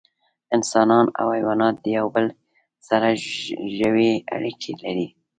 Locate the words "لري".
4.83-5.07